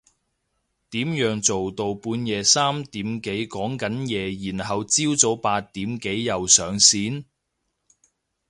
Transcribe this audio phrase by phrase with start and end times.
[0.89, 7.25] 點樣做到半夜三點幾講緊嘢然後朝早八點幾又上線？